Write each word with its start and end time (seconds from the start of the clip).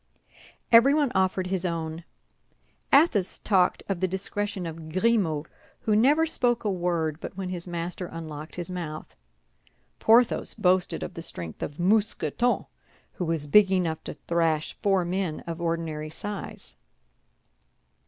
Everyone 0.71 1.11
offered 1.13 1.45
his 1.45 1.63
own. 1.63 2.05
Athos 2.91 3.37
talked 3.37 3.83
of 3.87 3.99
the 3.99 4.07
discretion 4.07 4.65
of 4.65 4.89
Grimaud, 4.91 5.45
who 5.81 5.95
never 5.95 6.25
spoke 6.25 6.63
a 6.63 6.71
word 6.71 7.19
but 7.21 7.37
when 7.37 7.49
his 7.49 7.67
master 7.67 8.07
unlocked 8.07 8.55
his 8.55 8.67
mouth. 8.71 9.15
Porthos 9.99 10.55
boasted 10.55 11.03
of 11.03 11.13
the 11.13 11.21
strength 11.21 11.61
of 11.61 11.77
Mousqueton, 11.79 12.65
who 13.13 13.25
was 13.25 13.45
big 13.45 13.71
enough 13.71 14.03
to 14.05 14.15
thrash 14.15 14.73
four 14.81 15.05
men 15.05 15.41
of 15.41 15.61
ordinary 15.61 16.09
size. 16.09 16.73